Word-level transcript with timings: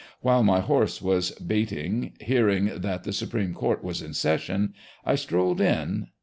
While 0.21 0.41
my 0.41 0.61
horse 0.61 0.99
was 0.99 1.29
baiting, 1.29 2.13
hearing 2.21 2.71
that 2.75 3.03
the 3.03 3.13
supreme 3.13 3.53
court 3.53 3.83
was 3.83 4.01
in 4.01 4.15
session, 4.15 4.73
I 5.05 5.13
strolled 5.13 5.61
in. 5.61 6.07